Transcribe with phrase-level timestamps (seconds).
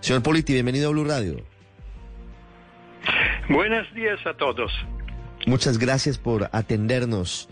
[0.00, 1.36] Señor Politi, bienvenido a Blue Radio.
[3.48, 4.72] Buenos días a todos.
[5.46, 7.48] Muchas gracias por atendernos.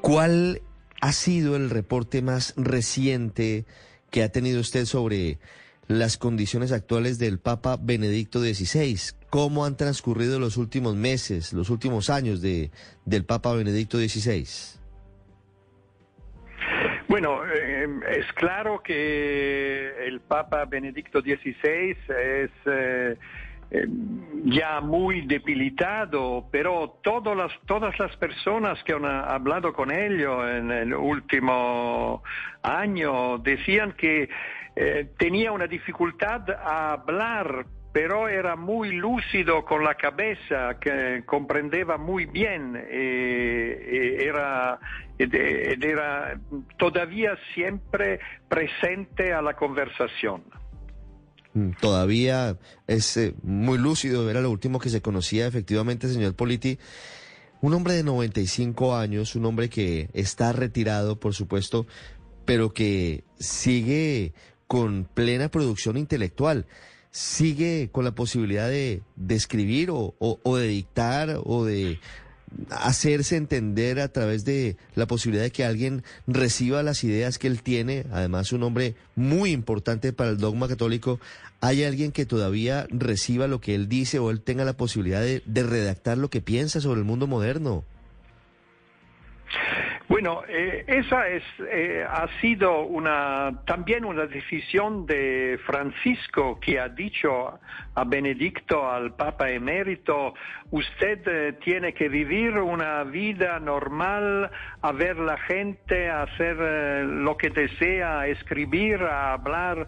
[0.00, 0.62] ¿Cuál
[1.00, 3.66] ha sido el reporte más reciente
[4.10, 5.38] que ha tenido usted sobre
[5.88, 8.98] las condiciones actuales del Papa Benedicto XVI?
[9.30, 12.70] ¿Cómo han transcurrido los últimos meses, los últimos años de,
[13.04, 14.46] del Papa Benedicto XVI?
[17.12, 23.18] Bueno, eh, es claro que el Papa Benedicto XVI es eh,
[23.70, 23.86] eh,
[24.46, 30.70] ya muy debilitado, pero todas las, todas las personas que han hablado con él en
[30.70, 32.22] el último
[32.62, 34.30] año decían que
[35.18, 42.24] tenía una dificultad a hablar pero era muy lúcido con la cabeza, que comprendeva muy
[42.26, 44.80] bien, eh, era,
[45.18, 46.40] era
[46.78, 50.42] todavía siempre presente a la conversación.
[51.80, 56.78] Todavía es eh, muy lúcido, era lo último que se conocía efectivamente, señor Politi.
[57.60, 61.86] Un hombre de 95 años, un hombre que está retirado, por supuesto,
[62.46, 64.32] pero que sigue
[64.66, 66.66] con plena producción intelectual
[67.12, 72.00] sigue con la posibilidad de, escribir o, o, de dictar o de
[72.70, 77.62] hacerse entender a través de la posibilidad de que alguien reciba las ideas que él
[77.62, 81.20] tiene, además un hombre muy importante para el dogma católico,
[81.60, 85.42] ¿hay alguien que todavía reciba lo que él dice o él tenga la posibilidad de,
[85.46, 87.84] de redactar lo que piensa sobre el mundo moderno?
[90.12, 96.90] Bueno, eh, esa es, eh, ha sido una, también una decisión de Francisco que ha
[96.90, 97.58] dicho
[97.94, 100.34] a Benedicto, al Papa emérito,
[100.70, 104.50] usted eh, tiene que vivir una vida normal,
[104.82, 106.56] a ver la gente, a hacer
[107.06, 109.86] lo que desea, a escribir, a hablar.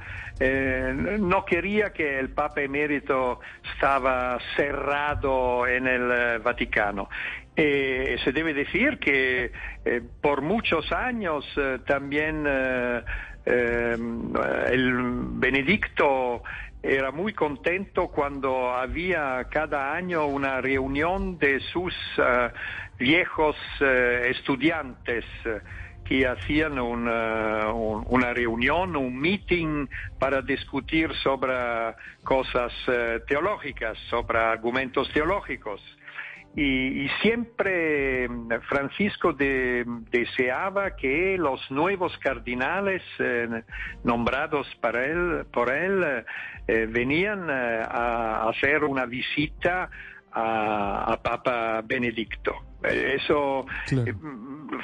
[1.21, 3.41] no quería que el Papa emérito
[3.75, 7.11] estaba cerrado en el Vaticano.
[7.57, 9.53] Eh, se debe decir que
[9.85, 12.45] eh, por muchos años eh, también
[13.47, 13.99] el
[15.35, 16.43] Benedicto
[16.83, 21.95] era muy contento cuando había cada año una reunión de sus
[22.99, 25.25] viejos estudiantes
[26.05, 29.87] que hacían una, una, reunión, un meeting
[30.19, 31.55] para discutir sobre
[32.23, 32.73] cosas
[33.27, 35.81] teológicas, sobre argumentos teológicos.
[36.57, 43.63] Y, siempre mm, Francisco deseaba que los nuevos cardinales eh,
[44.05, 46.25] nombrados para él, por él
[46.69, 49.91] eh, venían eh, a hacer una visita
[50.33, 52.55] a, Papa Benedicto.
[52.83, 53.65] Eso,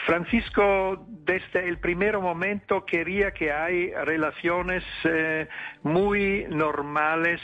[0.07, 4.85] Francisco desde el primer momento quería que hay relaciones
[5.83, 7.41] muy normales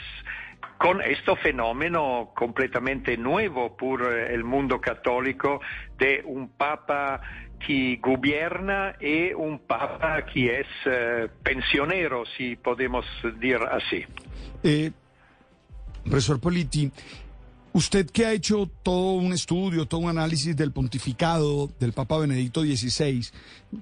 [0.77, 5.59] con este fenómeno completamente nuevo por eh, el mundo católico
[5.97, 7.21] de un papa
[7.65, 14.05] que gobierna y un papa que es eh, pensionero, si podemos decir así.
[14.63, 14.91] Eh,
[16.03, 16.91] profesor Politi,
[17.73, 22.61] usted que ha hecho todo un estudio, todo un análisis del pontificado del Papa Benedicto
[22.61, 23.27] XVI,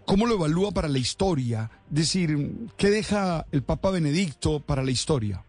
[0.05, 1.69] ¿cómo lo evalúa para la historia?
[1.89, 5.44] Es decir, ¿qué deja el Papa Benedicto para la historia?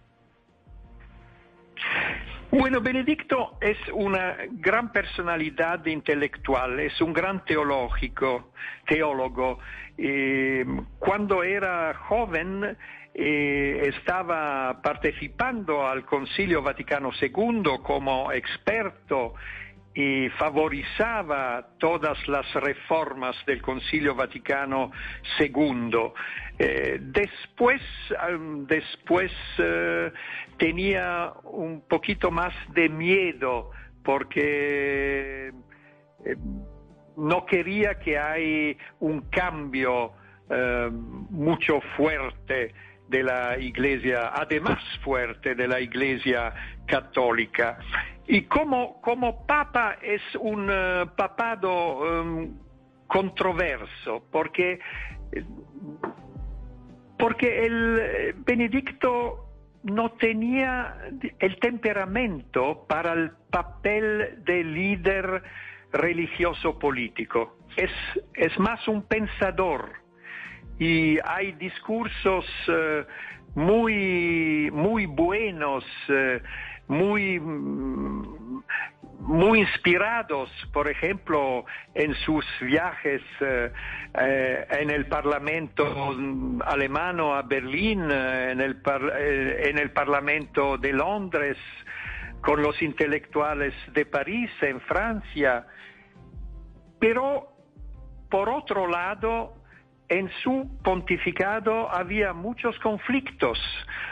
[2.50, 8.52] Bueno, Benedicto es una gran personalidad intelectual, es un gran teológico,
[8.86, 9.58] teólogo.
[9.98, 10.64] Eh,
[10.98, 12.76] cuando era joven
[13.14, 19.34] eh, estaba participando al Concilio Vaticano II como experto
[19.96, 24.92] y favorizaba todas las reformas del Concilio Vaticano
[25.40, 26.12] II.
[26.58, 27.80] Eh, después
[28.68, 30.12] después eh,
[30.58, 33.70] tenía un poquito más de miedo
[34.04, 36.36] porque eh,
[37.16, 40.12] no quería que hay un cambio
[41.30, 42.72] mucho fuerte
[43.08, 46.54] de la Iglesia, además fuerte de la Iglesia
[46.86, 47.78] católica.
[48.28, 52.58] Y como, como papa es un uh, papado um,
[53.06, 54.80] controverso, porque
[57.18, 59.46] Porque el eh, Benedicto
[59.84, 60.96] no tenía
[61.38, 65.42] el temperamento para el papel de líder
[65.92, 67.56] religioso político.
[67.76, 67.90] Es,
[68.34, 69.92] es más un pensador
[70.78, 73.04] y hay discursos eh,
[73.54, 76.42] muy, muy buenos, eh,
[76.88, 78.62] muy, mm,
[79.20, 83.72] muy inspirados, por ejemplo, en sus viajes eh,
[84.70, 86.14] en el Parlamento
[86.64, 91.56] alemano a Berlín, en el, en el Parlamento de Londres,
[92.40, 95.66] con los intelectuales de París, en Francia.
[97.00, 97.48] Pero,
[98.30, 99.54] por otro lado,
[100.08, 103.58] en su pontificado había muchos conflictos.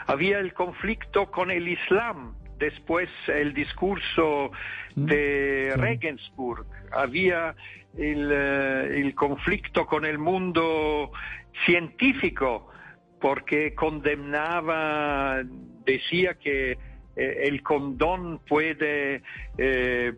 [0.07, 4.51] Había el conflicto con el Islam, después el discurso
[4.95, 5.05] mm.
[5.05, 7.55] de Regensburg, había
[7.97, 11.11] el, eh, el, conflicto con el mundo
[11.65, 12.69] científico,
[13.19, 15.41] porque condenaba,
[15.85, 16.77] decía que
[17.15, 19.21] eh, el condón puede,
[19.57, 20.13] eh,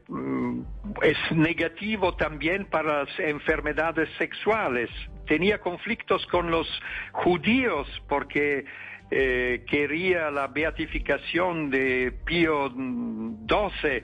[1.03, 4.89] es negativo también para las enfermedades sexuales.
[5.27, 6.67] Tenía conflictos con los
[7.11, 8.65] judíos porque
[9.09, 14.03] eh, quería la beatificación de Pío XII.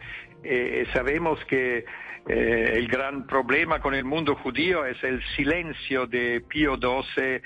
[0.93, 1.85] sabemos que
[2.25, 7.41] el gran problema con el mundo judío es el silencio de Pío XII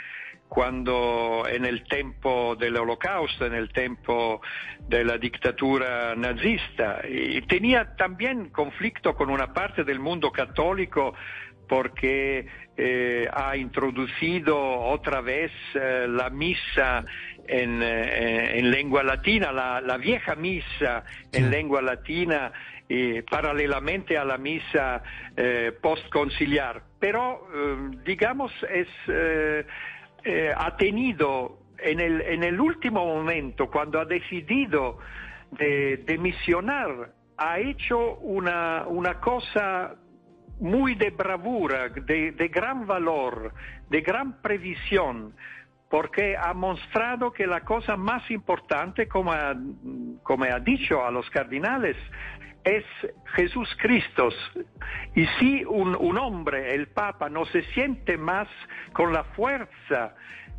[0.47, 4.41] cuando en el tiempo del holocausto, en el tiempo
[4.87, 7.01] de la dictadura nazista.
[7.47, 11.13] Tenía también conflicto con una parte del mundo católico
[11.67, 17.05] porque eh, ha introducido otra vez eh, la misa
[17.47, 22.51] en, eh, lengua latina, la, vieja misa en lengua latina,
[23.29, 25.01] paralelamente a la misa
[25.81, 26.83] postconciliar.
[26.99, 27.47] Pero,
[28.05, 28.87] digamos, es
[30.55, 34.99] ha tenido en el, en el último momento, cuando ha decidido
[35.51, 39.95] de, misionar, ha hecho una, una cosa
[40.59, 43.53] muy de bravura, de, de, gran valor,
[43.89, 45.33] de gran previsión,
[45.89, 49.55] porque ha mostrado que la cosa más importante, como ha,
[50.23, 51.95] como ha dicho a los cardinales,
[52.63, 52.83] es
[53.35, 54.29] Jesús Cristo.
[55.15, 58.47] Y si un, un, hombre, el Papa, no se siente más
[58.93, 60.15] con la fuerza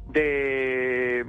[0.08, 1.26] de,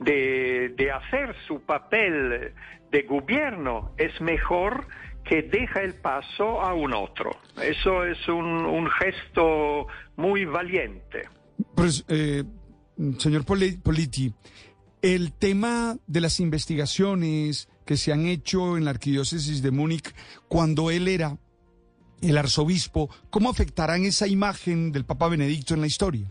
[0.00, 2.52] de, hacer su papel
[2.90, 4.86] de gobierno, es mejor
[5.24, 7.30] que deja el paso a un otro.
[7.62, 9.86] Eso es un, gesto
[10.16, 11.28] muy valiente.
[11.74, 12.04] Pues,
[13.18, 14.32] señor Politi,
[15.02, 20.14] el tema de las investigaciones, que se han hecho en la arquidiócesis de Múnich
[20.48, 21.36] cuando él era
[22.20, 26.30] el arzobispo, ¿cómo afectarán esa imagen del Papa Benedicto en la historia?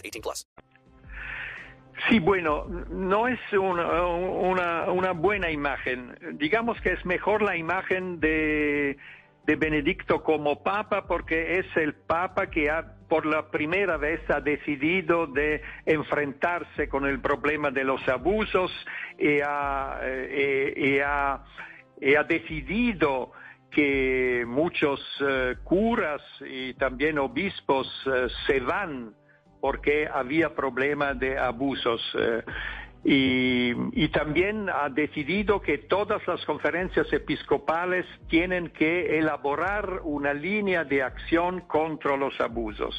[0.01, 0.47] 18 plus.
[2.09, 6.17] Sí, bueno, no es una, una, una buena imagen.
[6.33, 8.97] Digamos que es mejor la imagen de
[9.45, 14.39] de Benedicto como papa porque es el papa que ha, por la primera vez ha
[14.39, 18.71] decidido de enfrentarse con el problema de los abusos
[19.17, 23.31] y ha, eh, ha, ha decidido
[23.71, 29.15] que muchos eh, curas y también obispos eh, se van
[29.61, 32.01] porque había problema de abusos.
[33.03, 41.01] Y, también ha decidido que todas las conferencias episcopales tienen que elaborar una línea de
[41.01, 42.93] acción contra los abusos.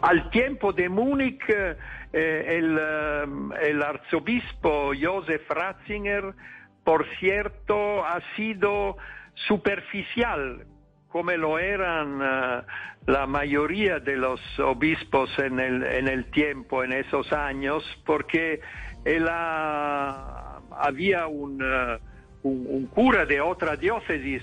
[0.00, 1.76] Al tiempo de Múnich, eh,
[2.12, 6.34] el, eh, el, arzobispo Josef Ratzinger,
[6.82, 8.96] por cierto, ha sido
[9.34, 10.66] superficial,
[11.12, 12.62] como lo eran eh,
[13.06, 18.60] la mayoría de los obispos en el, en el tiempo, en esos años, porque
[19.04, 21.98] él había un, uh,
[22.42, 24.42] un, un, cura de otra diócesis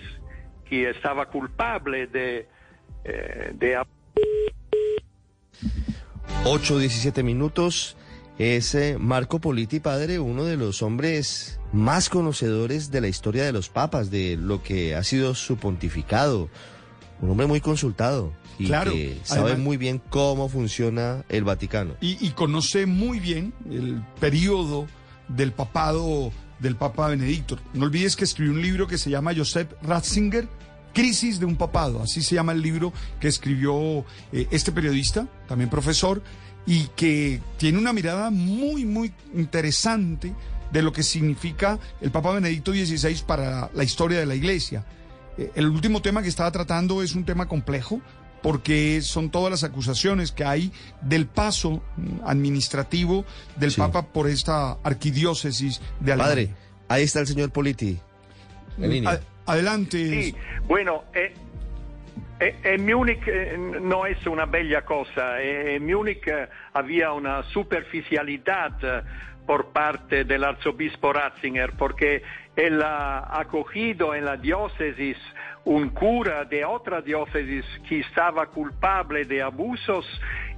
[0.69, 2.47] que estaba culpable de...
[3.03, 3.81] Eh, de...
[6.45, 7.97] 8, 17 minutos.
[8.37, 13.69] Es Marco Politi, padre, uno de los hombres más conocedores de la historia de los
[13.69, 16.49] papas, de lo que ha sido su pontificado.
[17.21, 21.95] un hombre muy consultado y Claro, que sabe además- muy bien cómo funciona el Vaticano.
[21.99, 24.87] y, y conoce muy bien el periodo
[25.27, 27.57] del papado del Papa Benedicto.
[27.73, 30.47] No olvides que escribió un libro que se llama Joseph Ratzinger,
[30.93, 35.69] Crisis de un Papado, así se llama el libro que escribió eh, este periodista, también
[35.69, 36.21] profesor,
[36.65, 40.33] y que tiene una mirada muy, muy interesante
[40.71, 44.83] de lo que significa el Papa Benedicto XVI para la historia de la Iglesia.
[45.37, 48.01] Eh, El último tema que estaba tratando es un tema complejo
[48.41, 50.71] porque son todas las acusaciones que hay
[51.01, 53.25] del paso mm, administrativo
[53.57, 53.81] del Sí.
[53.81, 56.29] Papa por esta arquidiócesis de Alemania.
[56.47, 56.49] Padre,
[56.87, 57.99] ahí está el señor Politi.
[58.77, 59.19] En línea.
[59.45, 59.97] A- adelante.
[60.23, 60.35] Sì,
[60.67, 61.33] bueno, eh,
[62.39, 65.41] eh, en Múnich eh, no es una bella cosa.
[65.41, 69.01] Eh, En Múnich eh, había una superficialidad eh,
[69.49, 72.21] por parte del arzobispo Ratzinger porque
[72.55, 75.17] él ha acogido en la diócesis
[75.65, 80.05] un cura de otra diócesis que estaba culpable de abusos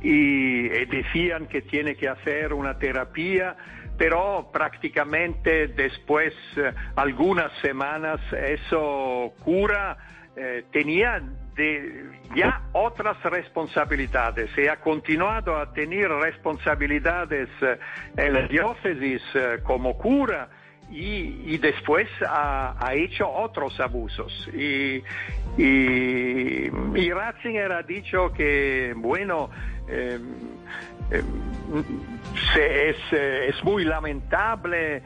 [0.01, 3.55] y, eh, decían que tiene que hacer una terapia
[3.97, 9.97] pero prácticamente después eh, algunas semanas eso cura
[10.35, 11.21] eh, tenía
[11.55, 17.77] de- ya otras responsabilidades y ha continuado a tener responsabilidades eh,
[18.15, 20.49] en la diócesis eh, como cura
[20.89, 24.49] y, después ha, hecho otros abusos.
[24.53, 25.01] Y,
[27.13, 29.49] Ratzinger ha dicho que, bueno,
[32.55, 35.03] es, eh, es muy lamentable,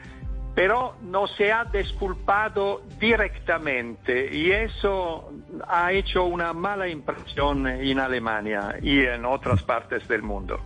[0.55, 5.31] pero no se ha disculpado directamente y eso
[5.67, 10.59] ha hecho una mala impresión en Alemania y en otras partes del mundo.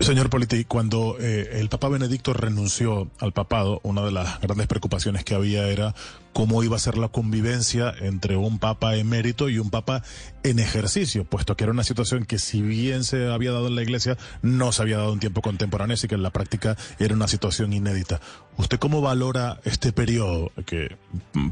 [0.00, 5.24] Señor Politi, cuando eh, el Papa Benedicto renunció al papado, una de las grandes preocupaciones
[5.24, 5.94] que había era
[6.36, 10.02] cómo iba a ser la convivencia entre un Papa emérito y un Papa
[10.42, 13.80] en ejercicio, puesto que era una situación que si bien se había dado en la
[13.80, 17.26] Iglesia, no se había dado en tiempo contemporáneo, así que en la práctica era una
[17.26, 18.20] situación inédita.
[18.58, 20.98] ¿Usted cómo valora este periodo que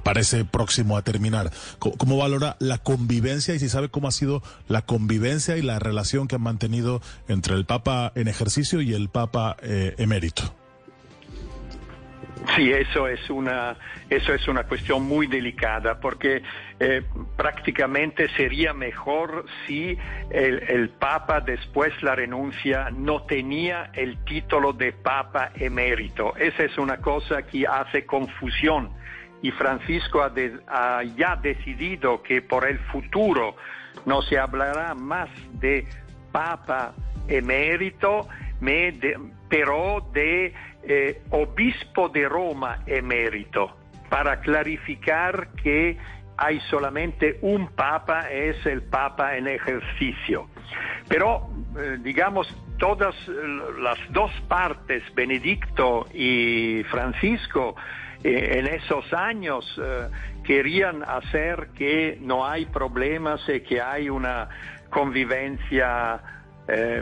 [0.03, 1.51] parece próximo a terminar?
[1.79, 5.79] ¿Cómo, cómo valora la convivencia y si sabe cómo ha sido la convivencia y la
[5.79, 10.55] relación que han mantenido entre el Papa en ejercicio y el Papa eh, emérito?
[12.55, 13.75] Sí, eso es una,
[14.11, 16.43] eso es una cuestión muy delicada porque
[16.79, 17.03] eh,
[17.37, 19.97] prácticamente sería mejor si
[20.31, 26.37] el, Papa después la renuncia no tenía el título de Papa emérito.
[26.37, 28.91] Esa es una cosa que hace confusión
[29.41, 33.57] y Francisco ha, de- ha ya decidido que por el futuro
[34.05, 35.87] no se hablará más de
[36.31, 36.95] Papa
[37.27, 38.29] emérito,
[39.49, 40.53] pero de
[40.83, 43.77] eh, obispo de Roma emérito,
[44.09, 45.97] para clarificar que
[46.37, 50.49] hay solamente un papa, es el papa en ejercicio.
[51.09, 53.33] Pero, eh, digamos, todas eh,
[53.81, 57.77] las dos partes, Benedicto y Francisco,
[58.23, 59.79] en esos años
[60.47, 64.49] querían hacer que no hay problemas y que hay una
[64.89, 66.23] convivencia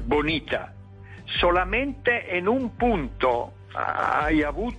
[0.04, 0.72] bonita.
[1.40, 4.76] Solamente en un punto hay habu-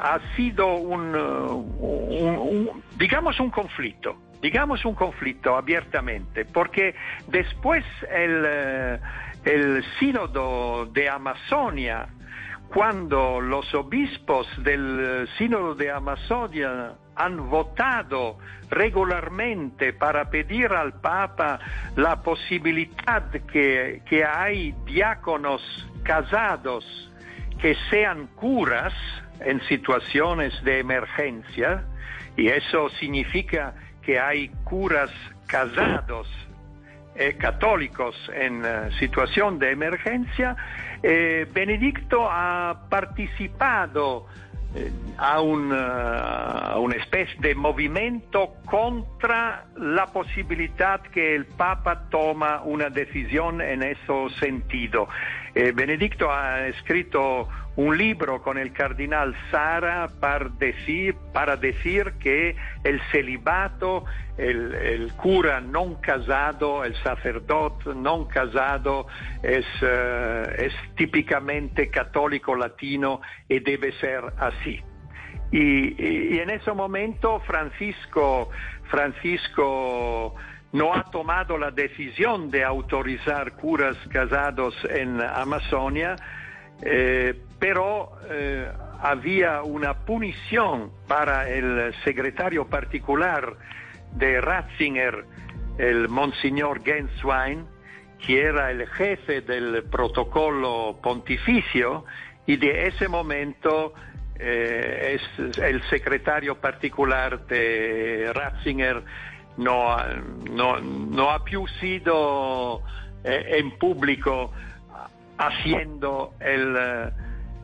[0.00, 6.94] ha sido un, un- un- digamos un conflicto, digamos un conflicto abiertamente, porque
[7.28, 8.98] después el, eh,
[9.44, 12.08] el sínodo de Amazonia,
[12.68, 18.38] cuando los obispos del eh, sínodo de Amazonia han votado
[18.70, 21.58] regularmente para pedir al Papa
[21.96, 25.62] la posibilidad que, que hay diáconos
[26.02, 26.84] casados
[27.60, 28.92] que sean curas
[29.40, 31.84] en situaciones de emergencia,
[32.36, 35.10] y eso significa que hay curas
[35.46, 36.28] casados
[37.14, 40.56] eh, católicos en eh, situación de emergencia,
[41.02, 44.26] eh, Benedicto ha participado
[45.18, 52.62] a, un, eh, a una especie de movimiento contra la posibilidad que el Papa toma
[52.62, 55.08] una decisión en ese sentido.
[55.54, 62.54] Eh, Benedicto ha escrito un libro con el cardenal Sara para decir, para decir que
[62.84, 64.04] el celibato,
[64.36, 69.06] el, el cura non casado, el sacerdote non casado
[69.42, 74.80] es, eh, es típicamente católico latino y debe ser así.
[75.50, 78.48] Y en ese momento Francisco,
[78.84, 80.34] Francisco
[80.72, 86.16] no ha tomado la decisión de autorizar curas casados en Amazonia,
[86.82, 88.68] eh, pero eh,
[89.00, 93.54] había una punición para el secretario particular
[94.12, 95.24] de Ratzinger
[95.78, 97.64] el Monsignor Genswein,
[98.18, 102.04] que era el jefe del protocolo pontificio,
[102.46, 103.94] y de ese momento
[104.38, 109.02] eh, es el secretario particular de Ratzinger,
[109.56, 109.96] no,
[110.50, 112.82] no, no ha più sido
[113.24, 114.52] en público
[115.38, 116.76] haciendo el,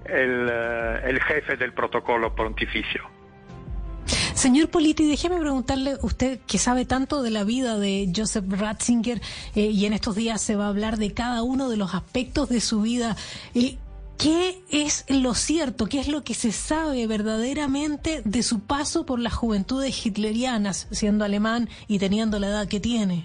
[0.05, 3.03] el, el jefe del protocolo pontificio.
[4.35, 9.21] Señor Politi, déjeme preguntarle, usted que sabe tanto de la vida de Joseph Ratzinger
[9.57, 12.49] eh, y en estos días se va a hablar de cada uno de los aspectos
[12.49, 13.17] de su vida.
[13.55, 13.79] Eh,
[14.17, 15.87] ¿Qué es lo cierto?
[15.87, 21.25] ¿Qué es lo que se sabe verdaderamente de su paso por las juventudes hitlerianas, siendo
[21.25, 23.25] alemán y teniendo la edad que tiene?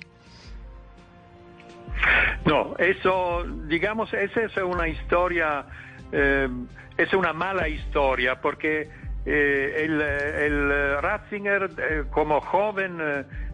[2.45, 5.65] No, eso, digamos, esa es una historia,
[6.11, 6.49] eh,
[6.97, 8.89] es una mala historia, porque
[9.25, 12.97] eh, el, Ratzinger eh, como joven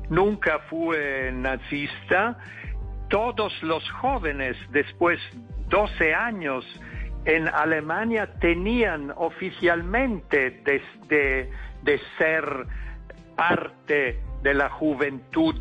[0.10, 2.38] nunca fue nazista.
[3.10, 5.20] Todos los jóvenes después
[5.68, 6.66] 12 años
[7.26, 10.62] en Alemania tenían oficialmente
[11.08, 11.52] de,
[11.84, 12.66] de ser
[13.36, 15.56] parte de la juventud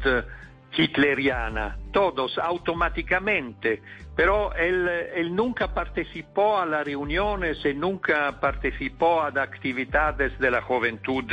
[0.77, 3.83] hitleriana, todos automáticamente,
[4.15, 11.25] pero él, nunca participó a las reuniones y nunca participó a actividades de la juventud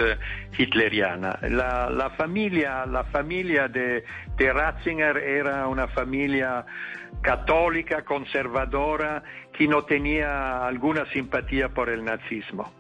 [0.58, 1.40] hitleriana.
[1.50, 4.04] La, familia, la familia de,
[4.38, 6.66] de, Ratzinger era una familia
[7.22, 12.72] católica, conservadora, que no tenía alguna simpatía por el nazismo.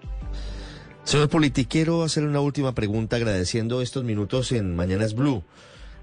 [1.04, 5.44] Señor Politi, quiero hacerle una última pregunta agradeciendo estos minutos en Mañanas Blue.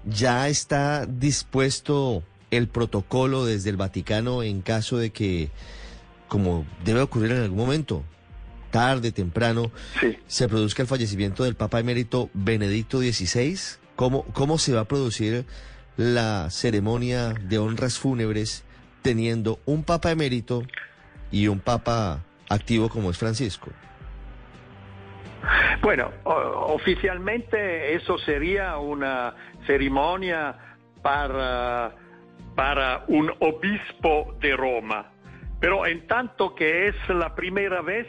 [0.05, 5.49] ¿Ya está dispuesto el protocolo desde el Vaticano en caso de que,
[6.27, 8.03] como debe ocurrir en algún momento,
[8.69, 10.17] tarde, temprano, sí.
[10.27, 13.57] se produzca el fallecimiento del Papa Emérito Benedicto XVI?
[13.95, 15.45] ¿Cómo, ¿Cómo se va a producir
[15.95, 18.63] la ceremonia de honras fúnebres
[19.03, 20.63] teniendo un Papa Emérito
[21.31, 23.69] y un Papa activo como es Francisco?
[25.81, 29.33] Bueno, oficialmente eso sería una
[29.65, 30.55] ceremonia
[31.01, 31.91] para,
[32.55, 35.11] para un obispo de Roma.
[35.59, 38.07] Pero en tanto que es la primera vez,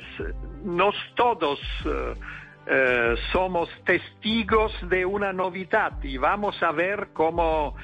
[0.64, 7.76] nos todos uh, uh, somos testigos de una novedad y vamos a ver cómo,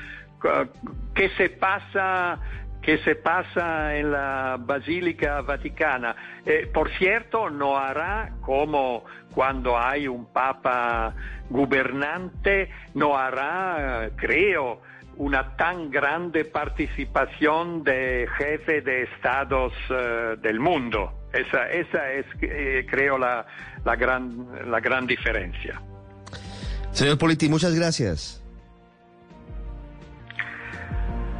[1.14, 2.40] qué se pasa
[2.83, 6.16] que se pasa en la Basílica Vaticana.
[6.47, 11.14] Eh, por cierto, no hará como cuando hay un Papa
[11.49, 14.81] gobernante, no hará, creo,
[15.16, 21.12] una tan grande participación de jefe de estados uh, del mundo.
[21.33, 23.47] Esa, esa es, eh, creo, la,
[23.85, 25.81] la, gran, la gran diferencia.
[26.93, 28.39] Señor Politi, muchas gracias.